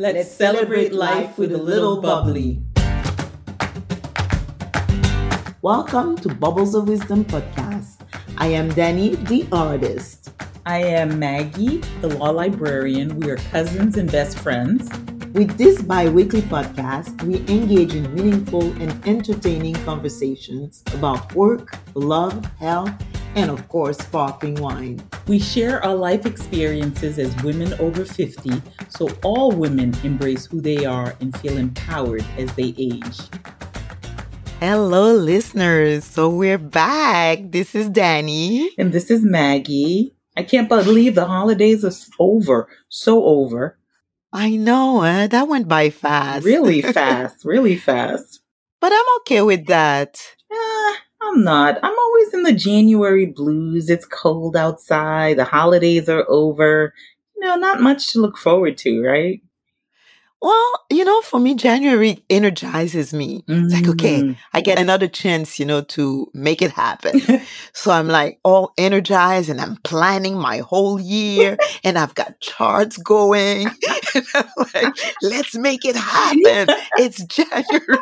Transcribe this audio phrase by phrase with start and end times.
[0.00, 2.62] Let's celebrate life with a little bubbly.
[5.60, 8.00] Welcome to Bubbles of Wisdom podcast.
[8.38, 10.30] I am Danny, the artist.
[10.64, 13.20] I am Maggie, the law librarian.
[13.20, 14.88] We are cousins and best friends.
[15.34, 22.42] With this bi weekly podcast, we engage in meaningful and entertaining conversations about work, love,
[22.56, 22.94] health,
[23.34, 25.02] and of course, sparkling wine.
[25.26, 30.84] We share our life experiences as women over 50 so all women embrace who they
[30.84, 33.18] are and feel empowered as they age.
[34.60, 36.04] Hello, listeners.
[36.04, 37.38] So we're back.
[37.44, 38.70] This is Danny.
[38.76, 40.14] And this is Maggie.
[40.36, 42.68] I can't believe the holidays are over.
[42.88, 43.78] So over.
[44.32, 45.26] I know, eh?
[45.28, 46.44] that went by fast.
[46.44, 48.40] Really fast, really fast.
[48.80, 50.20] But I'm okay with that.
[50.50, 50.92] Uh,
[51.22, 51.78] I'm not.
[51.82, 53.90] I'm always in the January blues.
[53.90, 55.38] It's cold outside.
[55.38, 56.94] The holidays are over.
[57.36, 59.40] You know, not much to look forward to, right?
[60.42, 63.44] Well, you know, for me, January energizes me.
[63.46, 64.36] It's like, okay, Mm.
[64.54, 67.20] I get another chance, you know, to make it happen.
[67.74, 72.96] so I'm like all energized and I'm planning my whole year and I've got charts
[72.96, 73.66] going.
[74.14, 76.74] and I'm like, let's make it happen.
[76.96, 77.98] It's January.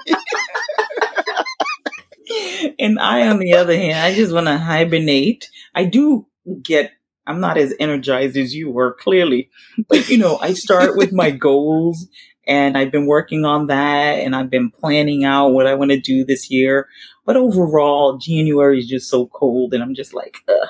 [2.78, 5.48] and I, on the other hand, I just want to hibernate.
[5.74, 6.26] I do
[6.62, 6.92] get,
[7.26, 9.50] I'm not as energized as you were, clearly.
[9.88, 12.06] But, you know, I start with my goals
[12.46, 16.00] and I've been working on that and I've been planning out what I want to
[16.00, 16.88] do this year.
[17.26, 20.68] But overall, January is just so cold and I'm just like, Ugh.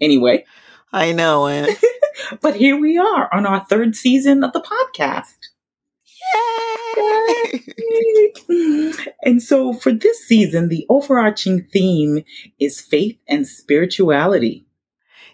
[0.00, 0.44] anyway.
[0.92, 1.46] I know.
[1.46, 1.74] eh?
[2.40, 5.36] But here we are on our third season of the podcast.
[6.34, 7.62] Yay!
[9.22, 12.24] and so for this season, the overarching theme
[12.58, 14.66] is faith and spirituality.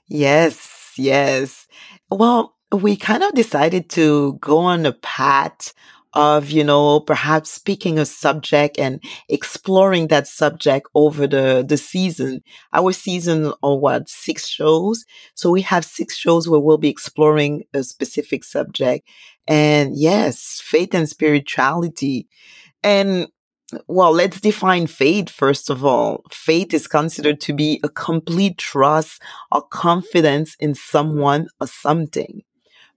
[0.06, 1.66] Yes, yes.
[2.10, 5.72] Well, we kind of decided to go on a path
[6.14, 12.42] of, you know, perhaps picking a subject and exploring that subject over the, the season.
[12.72, 15.04] Our season or what, six shows.
[15.34, 19.08] So we have six shows where we'll be exploring a specific subject.
[19.46, 22.28] And yes, faith and spirituality.
[22.82, 23.28] And
[23.86, 26.24] well, let's define faith first of all.
[26.30, 32.42] Faith is considered to be a complete trust or confidence in someone or something,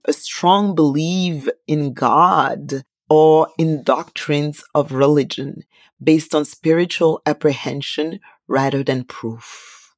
[0.04, 5.62] a strong belief in God or in doctrines of religion
[6.02, 9.94] based on spiritual apprehension rather than proof.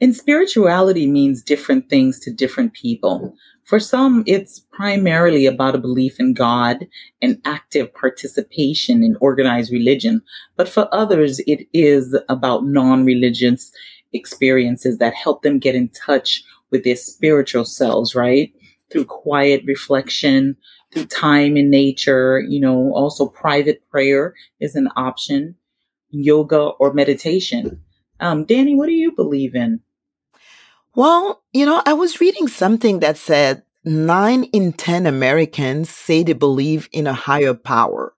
[0.00, 3.34] And spirituality means different things to different people.
[3.68, 6.88] For some, it's primarily about a belief in God
[7.20, 10.22] and active participation in organized religion.
[10.56, 13.70] But for others, it is about non-religious
[14.14, 18.50] experiences that help them get in touch with their spiritual selves, right?
[18.90, 20.56] Through quiet reflection,
[20.90, 25.56] through time in nature, you know, also private prayer is an option,
[26.08, 27.82] yoga or meditation.
[28.18, 29.82] Um, Danny, what do you believe in?
[30.94, 36.32] Well, you know, I was reading something that said nine in 10 Americans say they
[36.32, 38.14] believe in a higher power,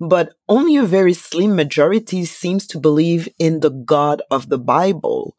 [0.00, 5.36] but only a very slim majority seems to believe in the God of the Bible.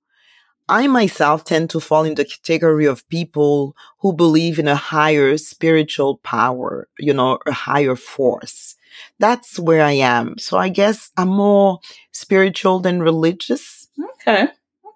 [0.70, 5.38] I myself tend to fall in the category of people who believe in a higher
[5.38, 8.76] spiritual power, you know, a higher force.
[9.18, 10.38] That's where I am.
[10.38, 11.80] So I guess I'm more
[12.12, 13.88] spiritual than religious.
[14.16, 14.48] Okay.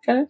[0.10, 0.26] Okay.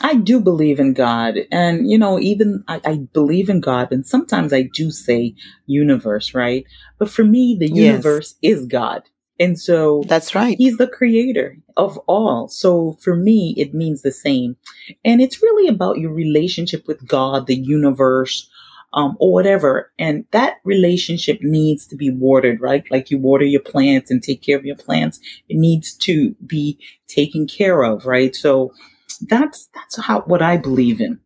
[0.00, 1.36] I do believe in God.
[1.52, 3.92] And, you know, even I, I believe in God.
[3.92, 5.34] And sometimes I do say
[5.66, 6.64] universe, right?
[6.98, 7.76] But for me, the Yes.
[7.90, 9.02] universe is God.
[9.38, 10.56] And so That's right.
[10.58, 12.48] he's the creator of all.
[12.48, 14.56] So for me, it means the same.
[15.04, 18.50] And it's really about your relationship with God, the universe,
[18.92, 19.92] um, or whatever.
[19.98, 22.84] And that relationship needs to be watered, right?
[22.90, 25.20] Like you water your plants and take care of your plants.
[25.48, 28.34] It needs to be taken care of, right?
[28.34, 28.72] So
[29.20, 31.20] that's, that's how, what I believe in.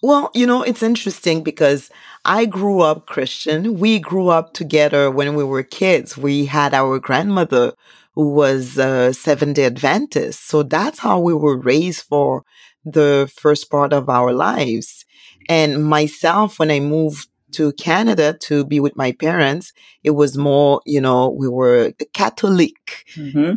[0.00, 1.90] Well, you know, it's interesting because
[2.24, 3.78] I grew up Christian.
[3.78, 6.16] We grew up together when we were kids.
[6.16, 7.72] We had our grandmother
[8.14, 10.46] who was a seven day Adventist.
[10.46, 12.44] So that's how we were raised for
[12.84, 15.04] the first part of our lives.
[15.48, 19.72] And myself, when I moved to Canada to be with my parents,
[20.04, 23.04] it was more, you know, we were Catholic.
[23.14, 23.54] hmm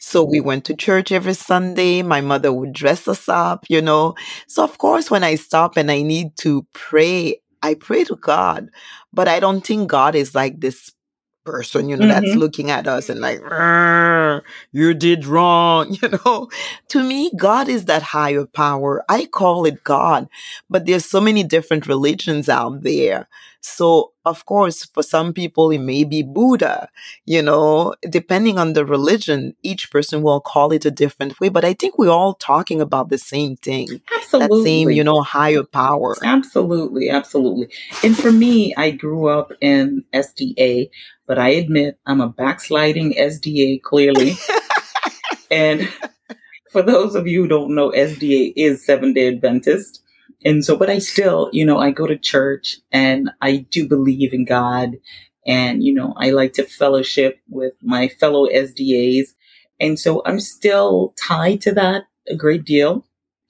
[0.00, 2.02] So we went to church every Sunday.
[2.02, 4.14] My mother would dress us up, you know.
[4.48, 8.70] So of course, when I stop and I need to pray, I pray to God,
[9.12, 10.90] but I don't think God is like this
[11.44, 12.40] person, you know, that's Mhm.
[12.40, 13.40] looking at us and like,
[14.72, 16.48] you did wrong, you know.
[16.88, 19.04] To me, God is that higher power.
[19.08, 20.28] I call it God,
[20.68, 23.28] but there's so many different religions out there
[23.62, 26.88] So, of course, for some people, it may be Buddha,
[27.26, 31.50] you know, depending on the religion, each person will call it a different way.
[31.50, 34.00] But I think we're all talking about the same thing.
[34.16, 34.58] Absolutely.
[34.58, 36.16] That same, you know, higher power.
[36.24, 37.10] Absolutely.
[37.10, 37.68] Absolutely.
[38.02, 40.88] And for me, I grew up in SDA,
[41.26, 44.36] but I admit I'm a backsliding SDA clearly.
[45.50, 45.86] and
[46.70, 50.02] for those of you who don't know, SDA is Seven Day Adventist.
[50.44, 54.32] And so, but I still, you know, I go to church and I do believe
[54.32, 54.96] in God.
[55.46, 59.28] And, you know, I like to fellowship with my fellow SDAs.
[59.78, 63.04] And so I'm still tied to that a great deal.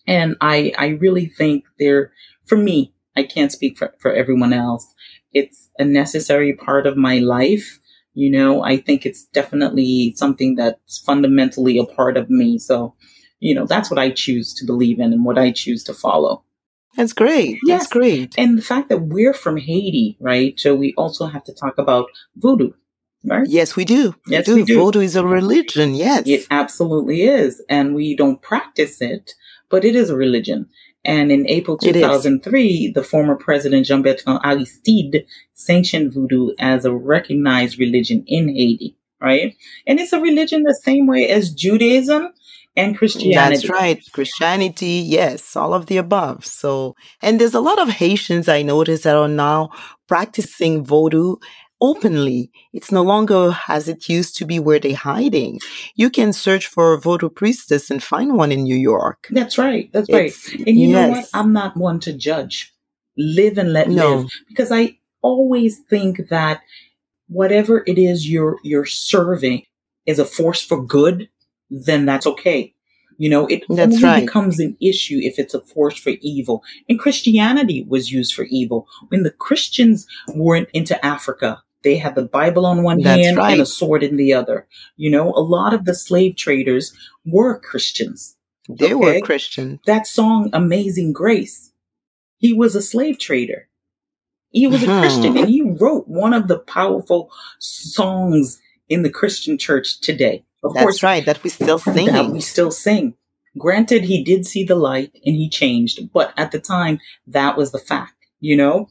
[0.06, 2.12] And I, I really think they're,
[2.46, 4.86] for me, I can't speak for, for everyone else.
[5.32, 7.78] It's a necessary part of my life.
[8.14, 12.58] You know, I think it's definitely something that's fundamentally a part of me.
[12.58, 12.94] So,
[13.38, 16.44] you know, that's what I choose to believe in and what I choose to follow.
[16.96, 17.58] That's great.
[17.64, 17.82] Yes.
[17.82, 18.34] That's great.
[18.36, 20.58] And the fact that we're from Haiti, right?
[20.58, 22.06] So we also have to talk about
[22.36, 22.72] voodoo,
[23.24, 23.46] right?
[23.48, 24.14] Yes, we do.
[24.26, 24.60] Yes, we do.
[24.60, 24.74] we do.
[24.78, 25.94] Voodoo is a religion.
[25.94, 26.26] Yes.
[26.26, 27.62] It absolutely is.
[27.68, 29.34] And we don't practice it,
[29.68, 30.68] but it is a religion.
[31.04, 37.78] And in April 2003, the former president Jean Bertrand Aristide sanctioned voodoo as a recognized
[37.78, 39.56] religion in Haiti, right?
[39.86, 42.34] And it's a religion the same way as Judaism
[42.80, 43.56] and Christianity.
[43.56, 44.02] That's right.
[44.12, 46.44] Christianity, yes, all of the above.
[46.44, 49.70] So, and there's a lot of Haitians I notice that are now
[50.08, 51.36] practicing voodoo
[51.80, 52.50] openly.
[52.72, 55.58] It's no longer as it used to be where they're hiding.
[55.94, 59.28] You can search for a voodoo priestess and find one in New York.
[59.30, 59.90] That's right.
[59.92, 60.32] That's right.
[60.66, 61.28] And you know what?
[61.32, 62.74] I'm not one to judge.
[63.16, 64.30] Live and let no, live.
[64.48, 66.60] Because I always think that
[67.28, 69.64] whatever it is you're you're serving
[70.06, 71.28] is a force for good,
[71.70, 72.74] then that's okay.
[73.18, 74.26] You know, it that's only right.
[74.26, 76.62] becomes an issue if it's a force for evil.
[76.88, 78.88] And Christianity was used for evil.
[79.08, 83.60] When the Christians weren't into Africa, they had the Bible on one That's hand and
[83.60, 84.66] a sword in the other.
[84.96, 86.94] You know, a lot of the slave traders
[87.26, 88.36] were Christians.
[88.68, 89.20] They were Okay.
[89.20, 89.80] Christian.
[89.86, 91.72] That song, Amazing Grace,
[92.38, 93.68] he was a slave trader.
[94.50, 99.10] He was a Christian hmm and he wrote one of the powerful songs in the
[99.10, 100.44] Christian church today.
[100.62, 101.24] Of That's course, right.
[101.24, 103.14] That we still that we still sing.
[103.58, 107.72] Granted, he did see the light and he changed, but at the time, that was
[107.72, 108.88] the fact, you know?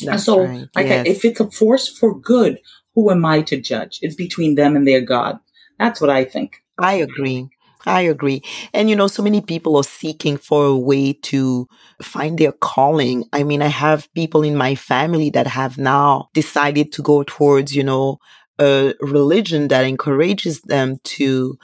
[0.00, 0.68] And That's so, right.
[0.74, 1.06] like, I- Yes.
[1.06, 2.58] if it's a force for good,
[2.94, 3.98] who am I to judge?
[4.02, 5.38] It's between them and their God.
[5.78, 6.62] That's what I think.
[6.78, 7.48] I agree.
[7.86, 8.42] I agree.
[8.72, 11.66] And you know, so many people are seeking for a way to
[12.02, 13.24] find their calling.
[13.32, 17.76] I mean, I have people in my family that have now decided to go towards,
[17.76, 18.18] you know,
[18.60, 21.58] a religion that encourages them to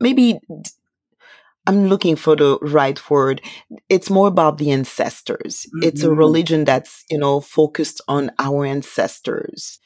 [0.00, 0.38] maybe
[1.66, 3.40] I'm looking for the right word.
[3.88, 5.66] It's more about the ancestors.
[5.80, 9.78] It's a hmm religion that's, you know, focused on our ancestors.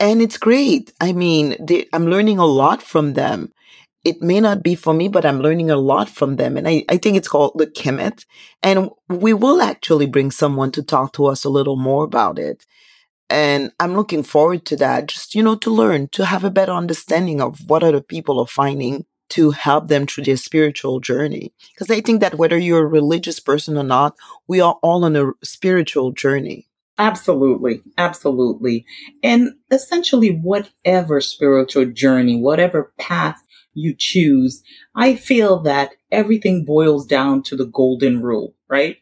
[0.00, 0.92] And it's great.
[1.00, 3.52] I mean, they, I'm learning a lot from them.
[4.04, 6.56] It may not be for me, but I'm learning a lot from them.
[6.56, 8.24] And I, I think it's called the Kemet.
[8.62, 12.66] And we will actually bring someone to talk to us a little more about it.
[13.34, 16.70] And I'm looking forward to that, just, you know, to learn, to have a better
[16.70, 21.52] understanding of what other people are finding to help them through their spiritual journey.
[21.72, 24.14] Because I think that whether you're a religious person or not,
[24.46, 26.68] we are all on a spiritual journey.
[26.96, 27.82] Absolutely.
[27.98, 28.86] Absolutely.
[29.24, 34.62] And essentially, whatever spiritual journey, whatever path you choose,
[34.94, 38.98] I feel that everything boils down to the golden rule, right?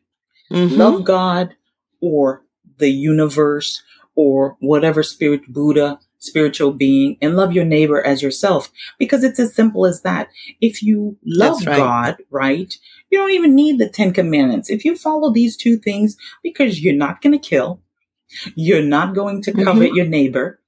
[0.51, 0.75] Mm-hmm.
[0.75, 1.55] Love God
[2.01, 2.47] or
[2.79, 3.83] the universe
[4.15, 8.71] or whatever spirit, Buddha, spiritual being, and love your neighbor as yourself.
[8.99, 10.29] Because it's as simple as that.
[10.61, 11.77] If you love right.
[11.77, 12.75] God, right,
[13.11, 14.71] you don't even need the Ten Commandments.
[14.71, 17.81] If you follow these two things, because you're not going to kill,
[18.55, 19.65] you're not going to Mm-hmm.
[19.65, 20.59] covet your neighbor,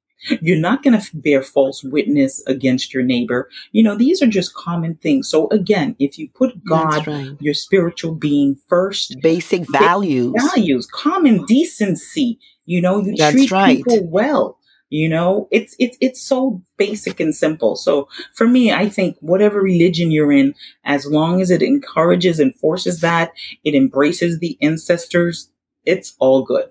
[0.41, 3.49] you're not going to bear false witness against your neighbor.
[3.73, 5.29] You know, these are just common things.
[5.29, 7.33] So again, if you put God, right.
[7.41, 10.35] your spiritual being first, Basic values.
[10.37, 12.39] values, common decency.
[12.67, 13.77] You know, you That's treat right.
[13.79, 14.59] people well.
[14.91, 17.75] You know, it's it's it's so basic and simple.
[17.75, 20.55] So for me, I think whatever religion you're in,
[20.85, 23.33] as long as it encourages and forces that,
[23.65, 25.51] it embraces the ancestors,
[25.85, 26.67] it's all good.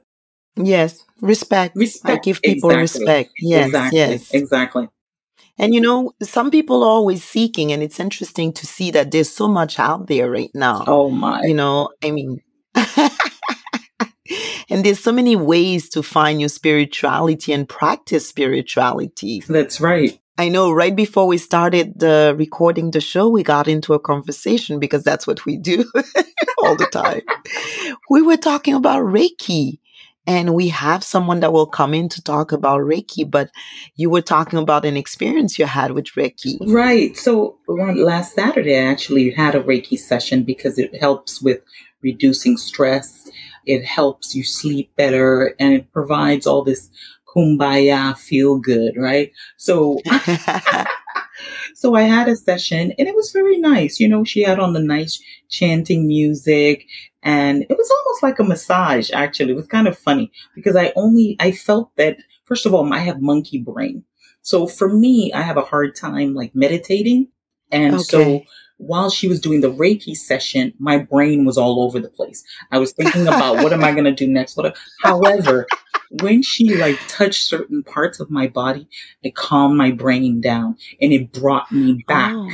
[0.56, 1.76] Yes, respect.
[1.76, 2.26] I Respect.
[2.26, 3.02] give people Exactly.
[3.06, 3.32] respect.
[3.40, 4.00] Yes, Exactly.
[4.00, 4.34] yes.
[4.34, 4.90] Exactly.
[5.58, 9.30] And you know, some people are always seeking, and it's interesting to see that there's
[9.30, 10.84] so much out there right now.
[10.88, 11.42] Oh my.
[11.44, 12.42] You know, I mean,
[14.74, 19.44] and there's so many ways to find your spirituality and practice spirituality.
[19.48, 20.20] That's right.
[20.40, 24.80] I know right before we started the recording the show, we got into a conversation
[24.80, 25.86] because that's what we do
[26.64, 27.22] all the time.
[28.10, 29.78] we were talking about Reiki
[30.26, 33.52] and we have someone that will come in to talk about Reiki, but
[33.96, 36.58] you were talking about an experience you had with Reiki.
[36.66, 37.16] Right.
[37.16, 41.62] So last Saturday, I actually had a Reiki session because it helps with
[42.02, 43.30] reducing stress.
[43.66, 46.90] It helps you sleep better and it provides all this
[47.28, 49.32] kumbaya feel good, right?
[49.58, 50.00] So,
[51.76, 54.00] so I had a session and it was very nice.
[54.00, 56.86] You know, she had on the nice chanting music
[57.24, 59.52] and it was almost like a massage, actually.
[59.52, 63.00] It was kind of funny because I only, I felt that, first of all, I
[63.00, 64.04] have monkey brain.
[64.42, 67.30] So for me, I have a hard time like meditating.
[67.72, 68.04] And okay.
[68.04, 68.44] so
[68.78, 72.44] while she was doing the Reiki session, my brain was all over the place.
[72.72, 74.58] I was thinking about what am I going to do next?
[74.58, 74.76] What?
[75.04, 75.68] However,
[76.22, 78.88] when she like touched certain parts of my body,
[79.24, 82.50] it calmed my brain down and it brought me back oh.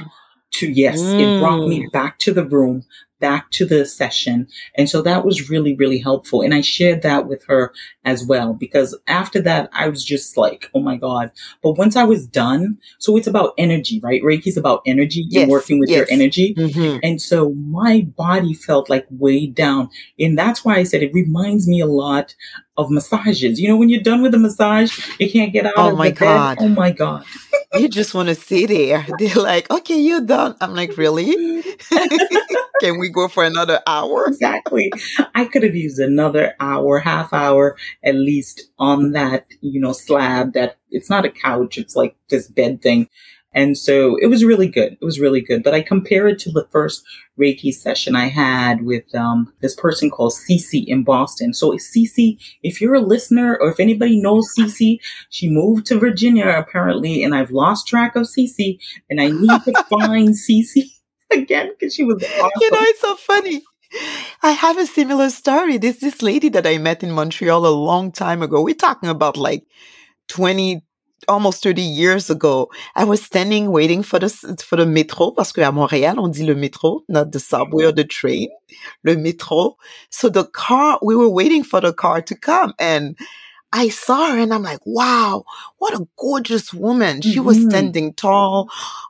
[0.52, 1.20] To yes, mm.
[1.20, 1.92] it brought me mm.
[1.92, 2.84] back to the room
[3.20, 4.48] back to the session.
[4.76, 6.42] And so that was really, really helpful.
[6.42, 7.74] And I shared that with her
[8.06, 11.32] as well, because after that, I was just like, oh my God.
[11.62, 14.22] But once I was done, so it's about energy, right?
[14.22, 15.98] Reiki's about energy yes, and working with yes.
[15.98, 16.56] your energy.
[16.56, 17.00] Mm-hmm.
[17.04, 19.90] And so my body felt like weighed down.
[20.18, 22.36] And that's why I said it reminds me a lot
[22.80, 23.60] of massages.
[23.60, 26.10] You know, when you're done with a massage, you can't get out oh of my
[26.12, 26.58] the God.
[26.58, 26.66] bed.
[26.66, 27.26] Oh my God.
[27.74, 29.06] you just want to sit there.
[29.20, 30.56] They're like, okay, you're done.
[30.62, 31.62] I'm like, really?
[32.82, 34.26] Can we go for another hour?
[34.28, 34.92] Exactly.
[35.36, 40.54] I could have used another hour, half hour at least on that, you know, slab
[40.54, 41.78] that it's not a couch.
[41.78, 43.10] It's like this bed thing.
[43.54, 44.94] And so it was really good.
[44.94, 45.64] It was really good.
[45.64, 47.04] But I compare it to the first
[47.40, 51.54] Reiki session I had with um, this person called Cece in Boston.
[51.54, 56.48] So Cece, if you're a listener or if anybody knows Cece, she moved to Virginia
[56.48, 58.80] apparently, and I've lost track of Cece,
[59.10, 60.84] and I need to find Cece
[61.32, 62.52] again because she was awesome.
[62.62, 63.64] You know, it's so funny.
[64.44, 65.78] I have a similar story.
[65.78, 68.62] This this lady that I met in Montreal a long time ago.
[68.62, 69.66] We're talking about like
[70.28, 70.84] 20,
[71.28, 72.70] almost 30 years ago.
[72.96, 74.30] I was standing waiting for the,
[74.66, 77.96] for the métro parce qu'à Montréal, on dit le métro, not the subway or mm-hmm.
[77.96, 78.48] the train,
[79.04, 79.76] le métro.
[80.10, 83.18] So the car, we were waiting for the car to come and
[83.72, 85.46] I saw her and I'm like, wow,
[85.78, 87.22] what a gorgeous woman.
[87.22, 87.46] She mm-hmm.
[87.46, 88.70] was standing tall,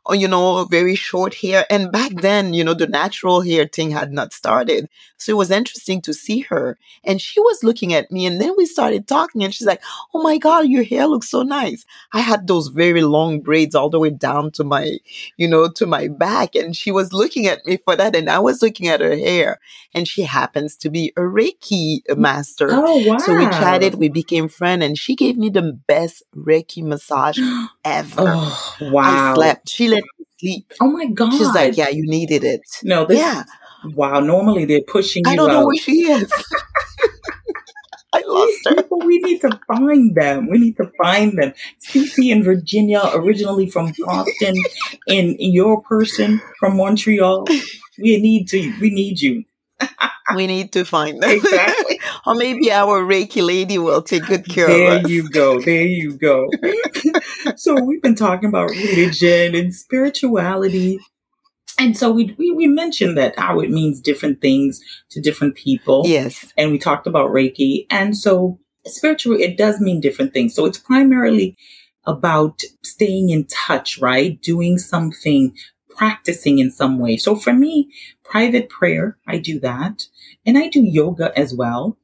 [0.10, 1.66] uh, you know, very short hair.
[1.70, 4.90] And back then, you know, the natural hair thing had not started.
[5.18, 6.78] So it was interesting to see her.
[7.04, 9.82] And she was looking at me and then we started talking and she's like,
[10.14, 11.86] Oh my God, your hair looks so nice.
[12.14, 14.98] I had those very long braids all the way down to my,
[15.38, 16.56] you know, to my back.
[16.56, 18.16] And she was looking at me for that.
[18.16, 19.60] And I was looking at her hair
[19.94, 22.68] and she happens to be a Reiki master.
[22.72, 23.18] Oh, wow.
[23.20, 27.40] So we chatted, we became friend and she gave me the best Reiki massage
[27.86, 28.26] ever.
[28.28, 29.32] Oh, wow.
[29.32, 29.70] I slept.
[29.70, 30.74] She let me sleep.
[30.82, 31.32] Oh my God.
[31.34, 32.62] She's like, yeah, you needed it.
[32.84, 33.44] No, this, yeah.
[33.96, 34.20] Wow.
[34.20, 35.54] Normally they're pushing you I don't out.
[35.54, 36.32] know where she is.
[38.12, 38.76] I lost her.
[38.76, 40.48] People, we need to find them.
[40.50, 41.54] We need to find them.
[41.80, 44.56] Cece in Virginia, originally from Boston,
[45.08, 47.46] and your person from Montreal.
[48.00, 48.74] We need to.
[48.82, 49.46] We need you.
[50.36, 51.30] We need to find them.
[51.32, 52.00] Exactly.
[52.26, 55.04] or maybe our Reiki lady will take good care there of us.
[55.04, 55.62] There you go.
[55.62, 56.50] There you go.
[57.56, 61.00] so we've been talking about religion and spirituality.
[61.80, 64.82] And so we, we, we mentioned that how it means different things
[65.12, 66.04] to different people.
[66.06, 66.54] Yes.
[66.58, 67.86] And we talked about Reiki.
[67.90, 70.54] And so spiritual, it does mean different things.
[70.54, 71.56] So it's primarily
[72.06, 74.42] about staying in touch, right?
[74.42, 75.56] Doing something,
[76.00, 77.18] practicing in some way.
[77.18, 77.92] So for me,
[78.24, 80.08] private prayer, I do that.
[80.46, 81.98] And I do yoga as well.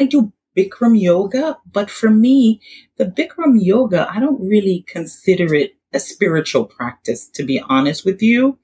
[0.00, 2.60] I do Bikram yoga, but for me,
[2.96, 8.20] the Bikram yoga, I don't really consider it a spiritual practice, to be honest with
[8.20, 8.58] you.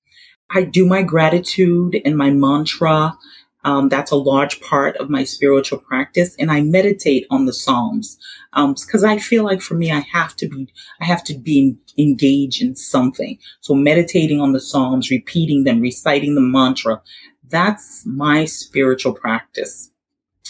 [0.51, 3.17] I do my gratitude and my mantra.
[3.65, 6.35] Um, that's a large part of my spiritual practice.
[6.39, 8.19] And I meditate on the Psalms.
[8.55, 10.69] Um, cause I feel like for me, I have to be,
[11.01, 13.39] I have to be engaged in something.
[13.61, 17.03] So meditating on the Psalms, repeating them, reciting the mantra,
[17.49, 19.91] that's my spiritual practice.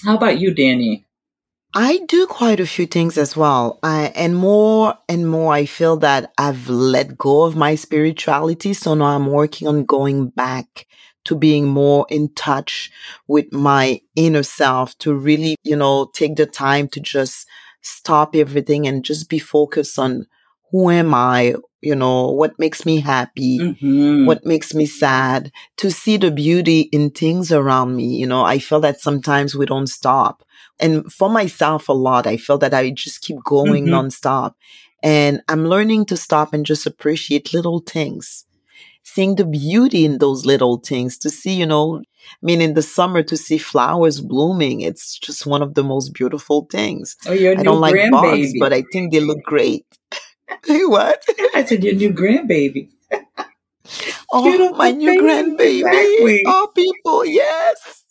[0.05, 1.07] How about you, Danny?
[1.75, 3.79] I do quite a few things as well.
[3.83, 8.75] And more and more, I feel that I've let go of my spirituality.
[8.75, 10.87] So now I'm working on going back
[11.25, 12.91] to being more in touch
[13.27, 17.47] with my inner self to really, you know, take the time to just
[17.81, 20.27] stop everything and just be focused on
[20.71, 21.55] who am I?
[21.83, 23.59] You know, what makes me happy?
[23.59, 24.25] Mm-hmm.
[24.25, 25.53] What makes me sad?
[25.79, 28.17] To see the beauty in things around me.
[28.17, 30.43] You know, I feel that sometimes we don't stop.
[30.81, 33.95] And for myself a lot, I feel that I just keep going mm-hmm.
[33.95, 34.55] nonstop.
[35.03, 38.47] And I'm learning to stop and just appreciate little things
[39.05, 42.83] seeing the beauty in those little things to see, you know, I mean, in the
[42.83, 47.17] summer to see flowers blooming, it's just one of the most beautiful things.
[47.27, 48.61] Oh, your I new don't like bugs, grandbaby.
[48.61, 49.85] but I think they look great.
[50.67, 51.23] Hey, what?
[51.55, 52.89] I said your new grandbaby.
[54.33, 55.23] Oh, Beautiful my new baby.
[55.23, 55.79] grandbaby.
[55.81, 56.43] Exactly.
[56.47, 58.02] Oh, people, yes.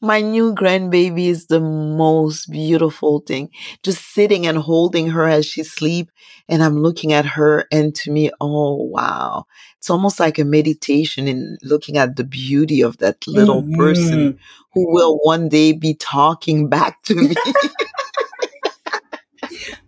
[0.00, 3.50] My new grandbaby is the most beautiful thing.
[3.82, 6.10] Just sitting and holding her as she sleep
[6.48, 9.46] and I'm looking at her and to me, oh wow.
[9.78, 14.38] It's almost like a meditation in looking at the beauty of that little person Mhm.
[14.72, 17.34] who will one day be talking back to me.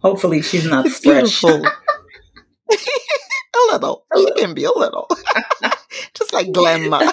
[0.03, 1.43] Hopefully she's not it's fresh.
[1.43, 1.65] beautiful.
[2.71, 4.05] a little.
[4.17, 5.09] She can be a little.
[6.15, 7.11] Just like grandma.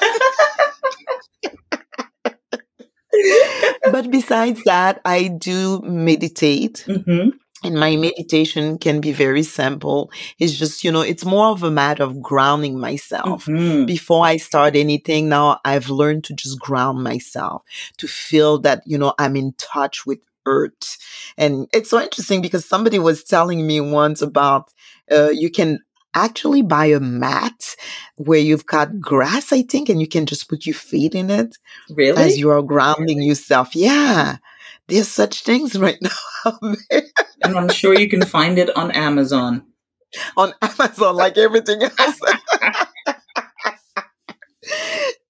[3.91, 6.85] but besides that, I do meditate.
[6.87, 7.29] hmm
[7.65, 10.11] And my meditation can be very simple.
[10.37, 13.45] It's just, you know, it's more of a matter of grounding myself.
[13.45, 17.61] hmm Before I start anything now, I've learned to just ground myself,
[17.99, 20.97] to feel that, you know, I'm in touch with earth.
[21.37, 24.69] And it's so interesting because somebody was telling me once about
[25.11, 25.79] uh, you can
[26.15, 27.75] actually buy a mat
[28.15, 28.99] where you've got mm.
[28.99, 31.57] grass, I think, and you can just put your feet in it
[31.89, 32.21] Really?
[32.21, 33.75] as you are grounding yourself.
[33.75, 34.37] Yeah.
[34.87, 36.59] There's such things right now
[37.43, 39.65] And I'm sure you can find it on Amazon.
[40.37, 42.19] on Amazon, like everything else.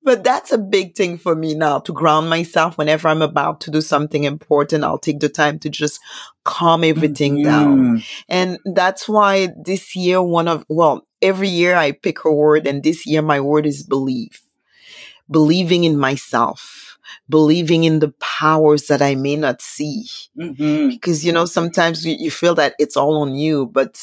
[0.04, 3.72] but that's a big thing for me now to ground myself whenever I'm about to
[3.72, 4.84] do something important.
[4.84, 6.00] I'll take the time to just
[6.44, 7.78] calm everything down.
[8.00, 8.04] Mhm.
[8.28, 12.84] And that's why this year, one of, well, every year I pick a word and
[12.84, 14.42] this year my word is believe.
[15.32, 16.98] Believing in myself,
[17.30, 20.06] believing in the powers that I may not see.
[20.38, 20.90] Mhm.
[20.90, 24.00] Because, you know, sometimes you, you feel that it's all on you, but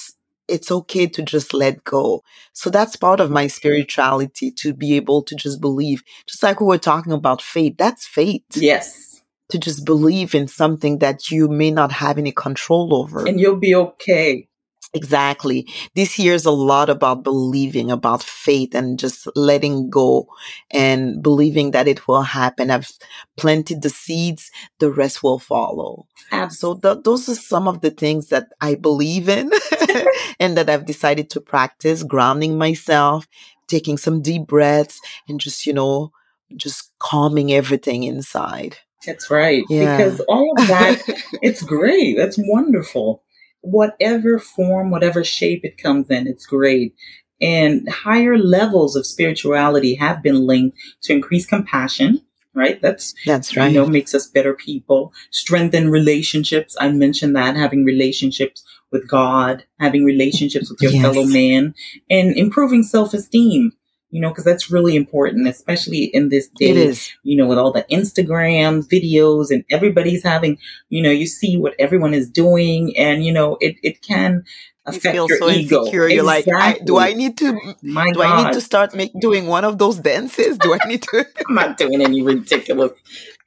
[0.51, 2.23] it's okay to just let go.
[2.53, 6.03] So that's part of my spirituality to be able to just believe.
[6.27, 8.45] Just like we were talking about faith, that's faith.
[8.55, 9.23] Yes.
[9.51, 13.27] To just believe in something that you may not have any control over.
[13.27, 14.50] And you'll be okay.
[14.93, 15.69] Exactly.
[15.95, 20.29] This year is a lot about believing, about faith and just letting go
[20.73, 22.71] and believing that it will happen.
[22.71, 22.91] I've
[23.37, 24.51] planted the seeds,
[24.81, 26.07] the rest will follow.
[26.33, 26.81] Absolutely.
[26.81, 29.53] So th- those are some of the things that I believe in
[30.41, 33.29] and that I've decided to practice, grounding myself,
[33.69, 36.13] taking some deep breaths and just, you know,
[36.57, 38.79] just calming everything inside.
[39.07, 39.63] That's right.
[39.71, 39.97] Yeah.
[39.97, 41.03] Because all of that,
[41.43, 42.17] it's great.
[42.17, 43.23] That's wonderful.
[43.63, 46.95] Whatever form, whatever shape it comes in, it's great.
[47.41, 52.21] And higher levels of spirituality have been linked to increased compassion,
[52.55, 52.81] right?
[52.83, 53.69] That's, That's right.
[53.73, 55.13] you know, makes us better people.
[55.31, 56.77] Strengthen relationships.
[56.81, 61.03] I mentioned that having relationships with God, having relationships with your Yes.
[61.03, 61.75] fellow man,
[62.11, 63.73] and improving self esteem.
[64.13, 67.13] You know, because that's really important, especially in this day It is.
[67.23, 71.75] you know, with all the Instagram videos and everybody's having, you know, you see what
[71.79, 74.43] everyone is doing and, you know, it, it can You
[74.87, 75.81] affect feel your so ego.
[75.83, 76.09] insecure.
[76.09, 79.47] You're like, I, do I need to My do I need to start make, doing
[79.47, 80.59] one of those dances?
[80.59, 81.25] Do I need to?
[81.49, 82.93] I'm not doing any ridiculous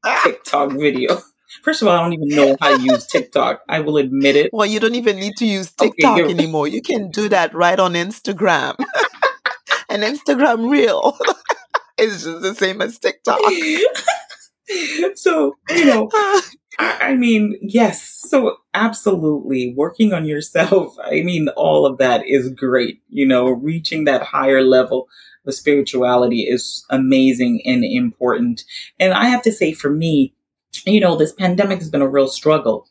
[0.05, 0.21] ah.
[0.23, 1.19] TikTok video.
[1.61, 3.61] First of all, I don't even know how to use TikTok.
[3.69, 4.49] I will admit it.
[4.53, 6.67] Well, you don't even need to use TikTok you're- anymore.
[6.67, 8.75] You can do that right on Instagram.
[9.93, 11.15] An Instagram reel
[11.99, 13.39] is just the same as TikTok.
[15.15, 16.09] so, you know,
[16.79, 18.01] I, I mean, yes.
[18.27, 20.95] So absolutely working on yourself.
[21.03, 23.01] I mean, all of that is great.
[23.09, 25.07] You know, reaching that higher level
[25.45, 28.63] of spirituality is amazing and important.
[28.99, 30.33] And I have to say for me,
[30.87, 32.87] you know, this pandemic has been a real struggle.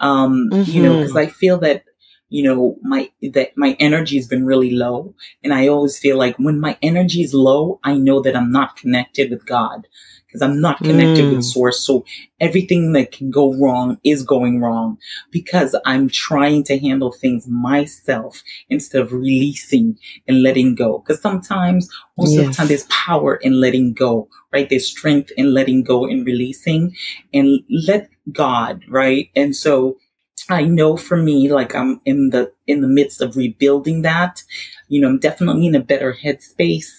[0.00, 1.02] Um, you know, Mhm.
[1.02, 1.84] cause I feel that,
[2.28, 5.14] you know, my, that my energy has been really low.
[5.44, 8.76] And I always feel like when my energy is low, I know that I'm not
[8.76, 9.86] connected with God
[10.26, 11.36] because I'm not connected Mm.
[11.36, 11.86] with source.
[11.86, 12.04] So
[12.40, 14.98] everything that can go wrong is going wrong
[15.30, 20.98] because I'm trying to handle things myself instead of releasing and letting go.
[20.98, 24.68] Because sometimes, most of the time, there's power in letting go, right?
[24.68, 26.94] There's strength in letting go and releasing
[27.32, 29.30] and let God, right?
[29.36, 29.98] And so
[30.48, 34.42] I know for me, like I'm in the, in the midst of rebuilding that,
[34.88, 36.90] you know, I'm definitely in a better headspace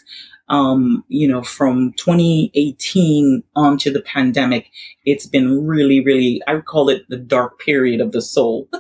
[0.50, 4.70] um, you know, from 2018 on to the pandemic,
[5.06, 8.70] it's been really, really, I would call it the dark period of the soul.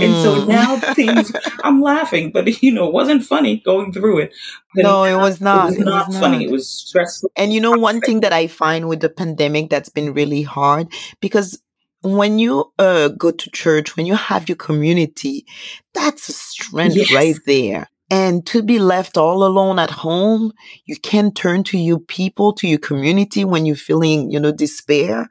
[0.00, 0.48] And so Mm.
[0.48, 4.34] now things, I'm laughing, but you know, it wasn't funny going through it.
[4.74, 5.62] But no, it was it not.
[5.62, 6.44] was It not was funny.
[6.44, 6.44] not.
[6.44, 7.30] It was stressful.
[7.36, 10.92] And you know, one thing that I find with the pandemic that's been really hard
[11.20, 11.60] because
[12.04, 15.46] when you uh, go to church, when you have your community,
[15.94, 17.12] that's a strength Yes.
[17.12, 17.88] right there.
[18.10, 20.52] And to be left all alone at home,
[20.84, 25.28] you can turn to your people, to your community when you're feeling, you know, despair.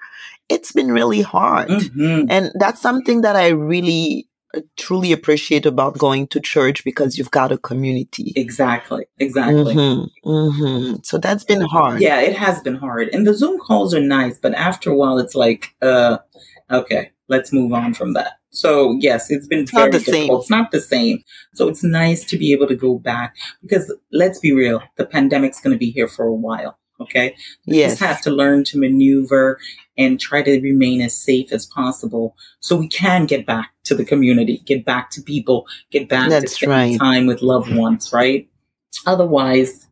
[0.50, 1.70] It's been really hard.
[1.70, 2.26] Mhm.
[2.30, 7.32] And that's something that I really uh, truly appreciate about going to church because you've
[7.32, 8.34] got a community.
[8.36, 9.06] Exactly.
[9.20, 9.74] Exactly.
[9.74, 12.02] hmm hmm So that's been hard.
[12.02, 13.10] Yeah, it has been hard.
[13.14, 16.18] And the Zoom calls are nice, but after a while it's like, uh,
[16.74, 18.34] okay, let's move on from that.
[18.52, 20.14] So yes, it's been not very the same.
[20.14, 20.42] difficult.
[20.42, 21.24] It's not the same.
[21.56, 25.60] So it's nice to be able to go back because let's be real, the pandemic's
[25.62, 26.78] going to be here for a while.
[27.02, 27.36] Okay.
[27.68, 27.94] We Yes.
[27.94, 29.60] just have to learn to maneuver
[29.98, 34.06] and try to remain as safe as possible so we can get back to the
[34.06, 37.00] community, get back to people, get back to That's spending right.
[37.00, 38.48] time with loved ones, right?
[39.08, 39.88] Otherwise,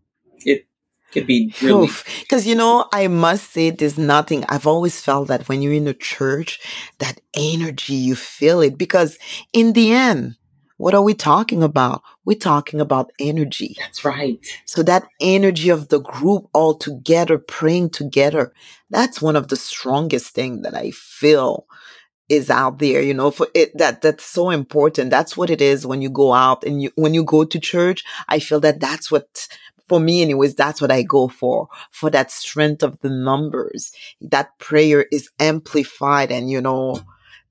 [0.45, 0.65] it
[1.11, 1.89] could be really
[2.21, 4.45] Because, you know, I must say there's nothing.
[4.49, 6.59] I've always felt that when you're in a church,
[6.99, 8.77] that energy, you feel it.
[8.77, 9.17] Because
[9.53, 10.35] in the end,
[10.77, 12.01] what are we talking about?
[12.25, 13.75] We're talking about energy.
[13.77, 14.43] That's right.
[14.65, 18.51] So that energy of the group all together, praying together,
[18.89, 21.67] that's one of the strongest thing that I feel
[22.29, 25.11] is out there, you know, for it, that, that's so important.
[25.11, 28.03] That's what it is when you go out and you, when you go to church,
[28.29, 29.49] I feel that that's what,
[29.91, 33.91] for me anyways, that's what I go for, for that strength of the numbers.
[34.21, 37.01] That prayer is amplified and, you know,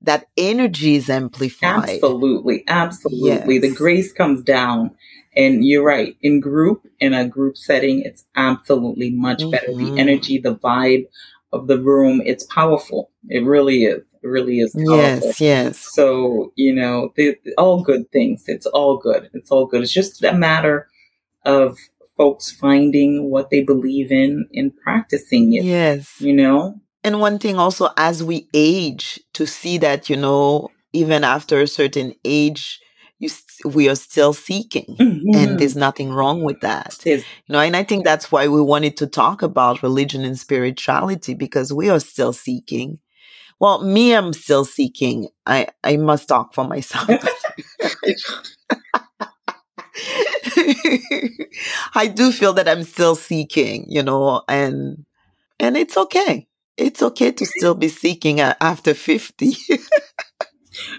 [0.01, 1.83] that energy is amplified.
[1.83, 2.63] Absolutely.
[2.67, 3.59] Absolutely.
[3.59, 4.89] The grace comes down.
[5.35, 6.17] And you're right.
[6.23, 9.67] In group, in a group setting, it's absolutely much better.
[9.67, 9.99] The Mhm.
[9.99, 11.05] energy, the vibe
[11.53, 13.11] of the room, it's powerful.
[13.29, 14.03] It really is.
[14.23, 15.27] It really is powerful.
[15.27, 15.77] Yes, yes.
[15.77, 18.45] So, you know, the, all good things.
[18.47, 19.29] It's all good.
[19.35, 19.83] It's all good.
[19.83, 20.87] It's just a matter
[21.45, 21.77] of
[22.21, 26.15] folks finding what they believe in and practicing it, Yes.
[26.19, 26.75] you know?
[27.03, 31.67] And one thing also, as we age, to see that, you know, even after a
[31.67, 32.79] certain age,
[33.19, 34.95] you, s- we are still seeking.
[34.99, 35.57] And Mhm.
[35.59, 36.97] there's nothing wrong with that.
[37.03, 40.37] There's- You know, and I think that's why we wanted to talk about religion and
[40.37, 42.99] spirituality because we are still seeking.
[43.59, 45.27] Well, me, I'm still seeking.
[45.45, 47.09] I, I must talk for myself.
[51.95, 55.05] I do feel that I'm still seeking, you know, and
[55.59, 56.47] and it's okay.
[56.77, 59.55] It's okay to still be seeking after 50.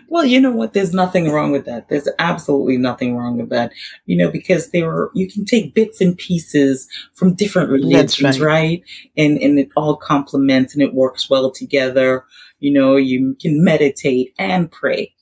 [0.09, 0.75] Well, you know what?
[0.75, 1.89] There's nothing wrong with that.
[1.89, 3.73] There's absolutely nothing wrong with that.
[4.05, 8.41] You know, because there are, you can take bits and pieces from different religions, right.
[8.41, 8.83] right.
[9.17, 12.25] And, and it all complements and it works well together.
[12.59, 15.15] You know, you can meditate and pray.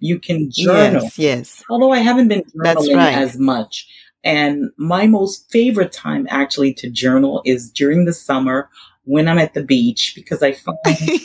[0.00, 1.02] You can journal.
[1.02, 1.64] yes, yes.
[1.70, 3.14] Although I haven't been journaling right.
[3.14, 3.88] as much.
[4.24, 8.68] And my most favorite time actually to journal is during the summer
[9.08, 10.76] when I'm at the beach because I find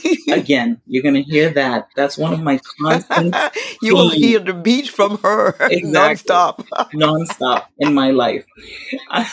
[0.32, 1.89] again, you're to hear that.
[1.96, 3.36] That's one of my constant
[3.82, 6.32] you will hear the beach from her Exactly.
[6.34, 6.65] nonstop.
[6.96, 8.46] nonstop in my life.
[9.10, 9.30] I,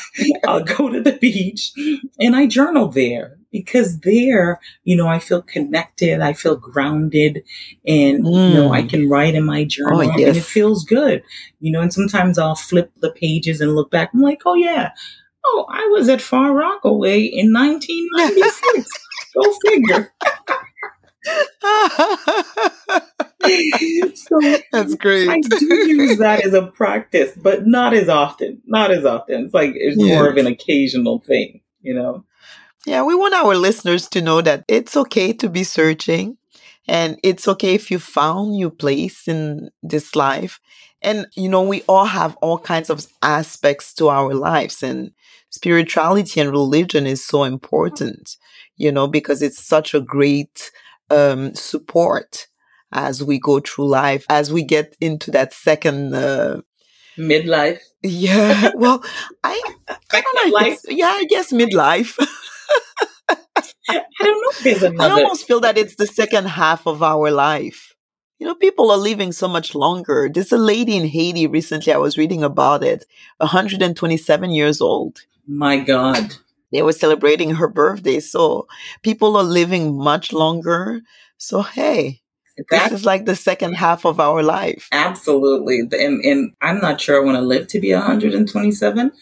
[0.46, 1.72] I'll go to the beach
[2.18, 6.20] and I journal there because there, you know, I feel connected.
[6.20, 7.44] I feel grounded
[7.86, 8.88] and, you know, I Mm.
[8.90, 11.22] can write in my journal and it feels good,
[11.60, 14.10] you know, and sometimes I'll flip the pages and look back.
[14.14, 14.90] I'm like, oh yeah.
[15.44, 18.88] Oh, I was at Far Rockaway in 1996.
[19.34, 20.12] Go figure.
[24.14, 24.40] so
[24.72, 25.28] That's great.
[25.28, 28.62] I do use that as a practice, but not as often.
[28.66, 29.44] Not as often.
[29.44, 32.24] It's like it's more of an occasional thing, you know.
[32.86, 36.38] Yeah, we want our listeners to know that it's okay to be searching
[36.88, 40.60] and it's okay if you found your place in this life.
[41.02, 45.12] And, you know, we all have all kinds of aspects to our lives and
[45.50, 48.36] spirituality and religion is so important,
[48.76, 50.70] you know, because it's such a great
[51.10, 52.46] um, support
[52.92, 56.60] as we go through life, as we get into that second, uh,
[57.18, 57.80] Midlife.
[58.02, 59.04] yeah, well,
[59.44, 59.60] I,
[60.12, 62.16] I don't know yeah, I guess midlife.
[63.88, 67.30] I don't know if there's I almost feel that it's the second half of our
[67.30, 67.89] life.
[68.40, 70.30] You know, people are living so much longer.
[70.32, 73.04] There's a lady in Haiti recently, I was reading about it,
[73.36, 75.26] 127 years old.
[75.46, 76.36] My God.
[76.72, 78.18] They were celebrating her birthday.
[78.18, 78.66] So
[79.02, 81.02] people are living much longer.
[81.36, 82.22] So, hey,
[82.70, 84.88] That's this is like the second half of our life.
[84.90, 85.80] absolutely.
[85.92, 89.12] And, and I'm not sure I want to live to be 127,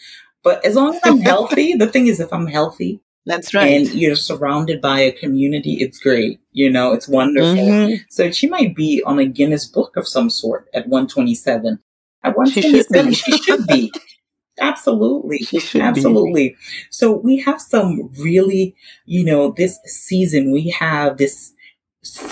[0.43, 3.71] but as long as I'm healthy, the thing is, if I'm healthy That's right.
[3.71, 6.39] and you're surrounded by a community, it's great.
[6.51, 7.53] You know, it's wonderful.
[7.55, 8.01] Mhm.
[8.09, 11.79] So she might be on a Guinness book of some sort at 127.
[12.23, 13.15] At She should 127, be.
[13.15, 13.91] she should be.
[14.59, 15.37] Absolutely.
[15.39, 15.85] She should be.
[15.85, 16.55] Absolutely.
[16.89, 21.53] So we have some really, you know, this season we have this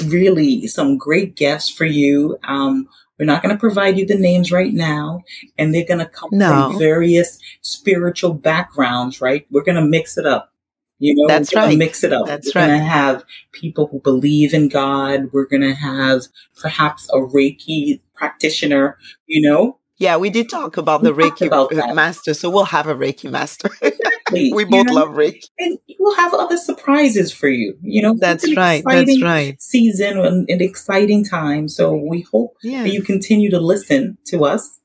[0.05, 2.37] really some great guests for you.
[2.43, 2.87] Um,
[3.19, 5.23] We're not going to provide you the names right now,
[5.57, 6.69] and they're going to come No.
[6.69, 9.47] from various spiritual backgrounds, right?
[9.49, 10.53] We're going to mix it up.
[10.99, 11.77] You know, That's right.
[11.77, 12.25] mix it up.
[12.25, 12.67] That's we're right.
[12.67, 15.29] gonna have people who believe in God.
[15.31, 16.23] We're gonna have
[16.59, 19.79] perhaps a Reiki practitioner, you know?
[19.99, 22.93] Yeah, we did talk about the We talked Reiki about master, so we'll have a
[22.95, 23.69] Reiki master.
[23.81, 24.01] Exactly.
[24.53, 24.93] we you both know?
[24.93, 25.45] love Reiki.
[25.59, 27.75] and we'll have other surprises for you.
[27.81, 28.83] You know, That's right.
[28.87, 29.59] That's right.
[29.61, 31.67] Season and an exciting time.
[31.67, 32.83] So we hope Yeah.
[32.83, 34.79] that you continue to listen to us.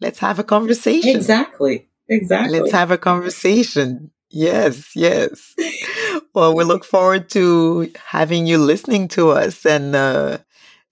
[0.00, 1.16] Let's have a conversation.
[1.16, 1.88] Exactly.
[2.08, 2.60] Exactly.
[2.60, 4.10] Let's have a conversation.
[4.30, 5.54] Yes, yes.
[6.34, 10.38] Well, we look forward to having you listening to us and uh,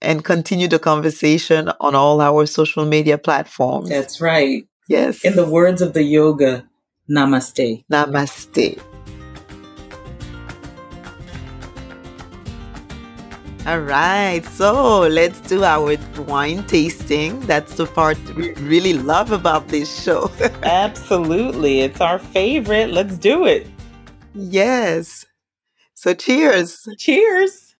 [0.01, 3.89] and continue the conversation on all our social media platforms.
[3.89, 4.67] That's right.
[4.87, 5.23] Yes.
[5.23, 6.67] In the words of the yoga,
[7.07, 7.85] namaste.
[7.91, 8.81] Namaste.
[13.65, 15.97] All right, so let's do our
[16.27, 17.39] wine tasting.
[17.41, 20.29] That's the part we really love about this show.
[20.63, 21.81] Absolutely.
[21.81, 22.91] It's our favorite.
[22.91, 23.65] Let's do it.
[24.35, 25.25] yes.
[25.95, 26.87] So cheers.
[26.99, 27.75] Cheers.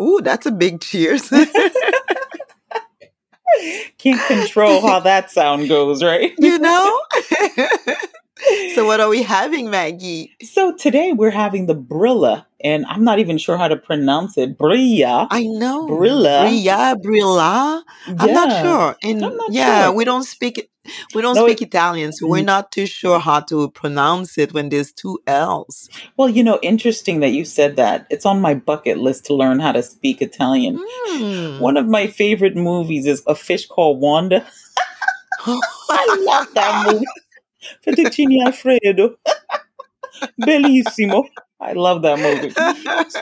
[0.00, 1.28] Ooh, that's a big cheers.
[3.98, 6.32] Can't control how that sound goes, right?
[6.38, 7.00] you know?
[8.74, 10.34] So what are we having, Maggie?
[10.42, 14.58] So today we're having the Brilla, and I'm not even sure how to pronounce it.
[14.58, 15.26] Brilla.
[15.30, 15.86] I know.
[15.88, 16.48] Brilla.
[16.48, 17.82] Brilla, Brilla.
[18.18, 18.96] I'm not sure.
[19.02, 19.92] And I'm not yeah, sure.
[19.92, 20.70] we don't speak.
[21.14, 22.44] We don't No, speak it- Italian, so we're Mm.
[22.56, 25.88] not too sure how to pronounce it when there's two L's.
[26.18, 28.06] Well, you know, interesting that you said that.
[28.10, 30.78] It's on my bucket list to learn how to speak Italian.
[30.82, 31.58] Hmm.
[31.58, 34.44] One of my favorite movies is A Fish Called Wanda.
[35.46, 37.04] I love that movie.
[37.86, 39.16] Fettuccine Alfredo.
[40.40, 41.24] Bellissimo.
[41.60, 42.50] I love that movie.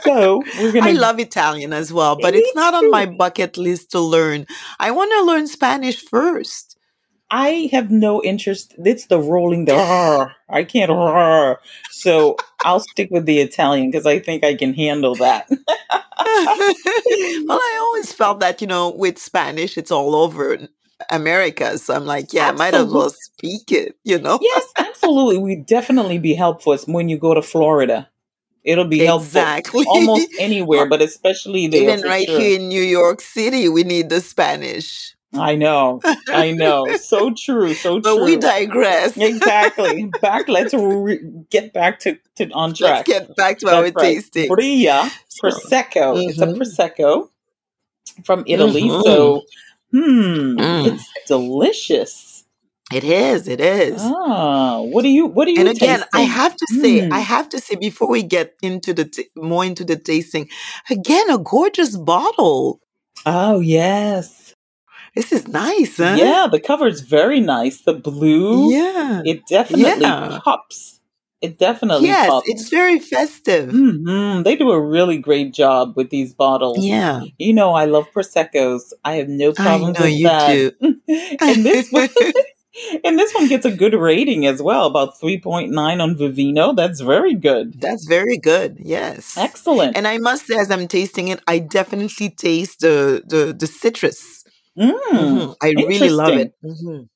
[0.03, 3.91] So we're gonna I love Italian as well, but it's not on my bucket list
[3.91, 4.45] to learn.
[4.79, 6.77] I want to learn Spanish first.
[7.31, 8.75] I have no interest.
[8.77, 10.35] It's the rolling the R.
[10.49, 11.59] I can't R.
[11.89, 15.47] So I'll stick with the Italian because I think I can handle that.
[15.49, 15.59] well,
[17.59, 20.67] I always felt that, you know, with Spanish, it's all over
[21.09, 21.77] America.
[21.77, 24.39] So I'm like, yeah, I might as well speak it, you know?
[24.41, 25.37] yes, absolutely.
[25.37, 28.09] We definitely be helpful when you go to Florida.
[28.63, 29.83] It'll be Exactly.
[29.83, 31.83] helpful almost anywhere, but especially there.
[31.83, 32.39] Even right sure.
[32.39, 35.15] here in New York City, we need the Spanish.
[35.35, 35.99] I know.
[36.29, 36.95] I know.
[36.97, 37.73] So true.
[37.73, 38.23] So But true.
[38.25, 39.17] we digress.
[39.17, 40.05] exactly.
[40.21, 40.47] Back.
[40.47, 43.07] Let's re- get back to, to on track.
[43.07, 44.03] Let's get back to our That's right.
[44.15, 44.49] tasting.
[44.49, 46.29] Brilla So- Prosecco.
[46.29, 46.55] It's a Mhm.
[46.57, 47.29] Prosecco
[48.23, 48.83] from Italy.
[48.83, 49.03] Mhm.
[49.03, 49.41] So,
[49.93, 50.87] hmm, Mm.
[50.93, 52.45] it's delicious.
[52.93, 54.01] It is, it is.
[54.03, 55.25] Ah, what do you?
[55.27, 55.59] What do you?
[55.61, 57.13] and again, I have to say, Mm.
[57.13, 60.49] I have to say before we get into the t- more into the tasting,
[60.89, 62.81] again, a gorgeous bottle.
[63.25, 64.53] Oh yes,
[65.15, 66.15] This is nice, huh?
[66.17, 66.47] yeah.
[66.51, 67.81] The cover is very nice.
[67.83, 69.21] The blue, Yeah.
[69.25, 70.39] it definitely Yeah.
[70.43, 70.92] pops.
[71.43, 72.47] It definitely Yes, pops.
[72.49, 73.69] it's very festive.
[73.69, 76.85] hmm They do a really great job with these bottles.
[76.85, 77.19] Yeah.
[77.37, 78.93] You know, I love proseccos.
[79.03, 80.47] I have no I problems with you that.
[80.55, 80.71] do.
[81.41, 82.07] and this one,
[83.03, 86.73] and this one gets a good rating as well, about three point nine on Vivino.
[86.73, 87.73] That's very good.
[87.81, 88.77] That's very good.
[88.79, 89.35] Yes.
[89.37, 89.97] Excellent.
[89.97, 94.45] And I must say, as I'm tasting it, I definitely taste the the, the citrus.
[94.79, 94.95] Mm.
[95.11, 95.55] Mhm.
[95.61, 96.55] I really love it.
[96.63, 97.09] Mhm.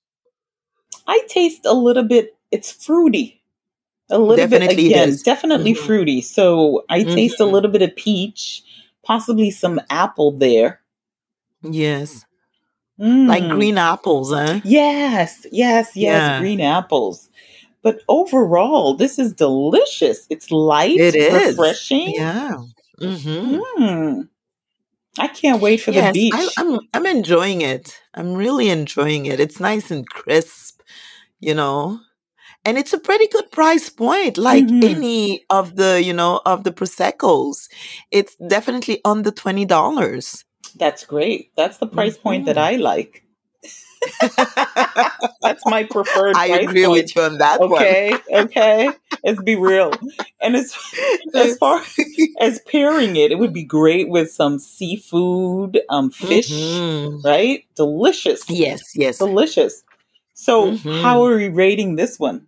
[1.07, 2.35] I taste a little bit.
[2.51, 3.41] It's fruity.
[4.09, 5.85] A little Definitely bit again, definitely Mhm.
[5.85, 6.21] fruity.
[6.21, 8.63] So I taste a little bit of peach,
[9.03, 10.81] possibly some apple there.
[11.61, 12.25] Yes.
[12.99, 13.49] Like Mm.
[13.51, 14.61] green apples, huh?
[14.63, 16.39] Yes, yes, yes, Yeah.
[16.39, 17.29] green apples.
[17.83, 20.25] But overall, this is delicious.
[20.29, 21.57] It's light, It is.
[21.57, 22.13] refreshing.
[22.15, 22.57] Yeah.
[22.99, 24.29] hmm Mm.
[25.19, 26.33] I can't wait for Yes, the beach.
[26.33, 27.99] I, I'm I'm enjoying it.
[28.13, 29.39] I'm really enjoying it.
[29.39, 30.81] It's nice and crisp,
[31.39, 31.99] you know.
[32.67, 34.83] And it's a pretty good price point, like Mhm.
[34.83, 37.69] any of the, you know, of the proseccos.
[38.11, 40.43] It's definitely under twenty dollars.
[40.75, 41.51] That's great.
[41.55, 43.23] That's the price point that I like.
[45.41, 47.03] That's my preferred I price agree point.
[47.03, 47.71] with you on that one.
[47.71, 48.91] Okay, okay.
[49.23, 49.91] Let's be real.
[50.41, 50.75] And as
[51.33, 51.81] as far
[52.41, 57.23] as pairing it, it would be great with some seafood, um, fish, Mhm.
[57.23, 57.63] right?
[57.75, 58.43] Delicious.
[58.49, 59.17] Yes, yes.
[59.19, 59.83] Delicious.
[60.33, 61.01] So, Mhm.
[61.01, 62.47] how are we rating this one?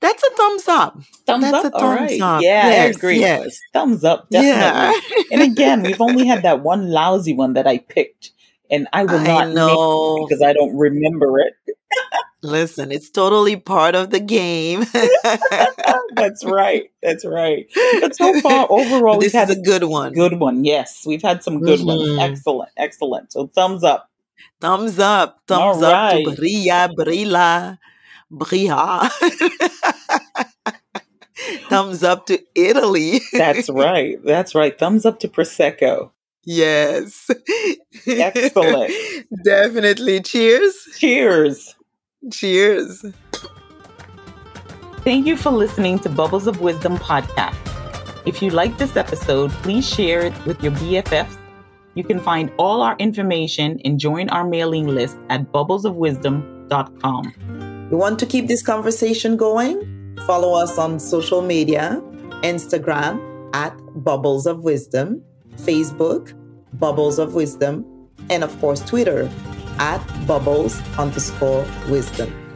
[0.00, 0.98] That's a thumbs up.
[1.26, 1.74] Thumbs That's up.
[1.74, 2.20] a thumbs right.
[2.20, 2.42] up.
[2.42, 3.20] Yeah, yes, I agree.
[3.20, 3.58] Yes.
[3.72, 5.16] Thumbs up, definitely.
[5.16, 5.24] Yeah.
[5.32, 8.30] and again, we've only had that one lousy one that I picked,
[8.70, 10.26] and I will I not know.
[10.26, 11.54] because I don't remember it.
[12.42, 14.84] Listen, it's totally part of the game.
[16.14, 16.90] That's right.
[17.02, 17.66] That's right.
[18.00, 20.12] But so far, overall, this we've had a good one.
[20.12, 20.64] good one.
[20.64, 22.02] Yes, we've had some good ones.
[22.02, 22.20] Mhm.
[22.30, 23.32] Excellent, excellent.
[23.32, 24.10] So thumbs up.
[24.60, 25.40] Thumbs up.
[25.50, 26.24] All Thumbs up right.
[26.24, 27.78] to Bria, Brila,
[28.30, 29.08] Bria.
[31.68, 33.20] Thumbs up to Italy.
[33.32, 34.18] That's right.
[34.24, 34.76] That's right.
[34.78, 36.10] Thumbs up to prosecco.
[36.44, 37.30] yes.
[38.06, 38.92] Excellent.
[39.44, 40.20] Definitely.
[40.20, 40.74] Cheers.
[40.98, 41.74] Cheers.
[42.32, 43.04] Cheers.
[45.04, 47.56] Thank you for listening to Bubbles of Wisdom podcast.
[48.26, 51.36] If you like this episode, please share it with your BFFs.
[51.94, 57.32] You can find all our information and join our mailing list at bubblesofwisdom.com.
[57.90, 60.18] You want to keep this conversation going?
[60.26, 62.02] Follow us on social media
[62.44, 63.18] Instagram
[63.54, 63.74] at
[64.04, 65.22] Bubbles of Wisdom,
[65.56, 66.34] Facebook,
[66.74, 67.86] Bubbles of Wisdom,
[68.28, 69.30] and of course, Twitter
[69.78, 72.47] at Bubbles underscore Wisdom.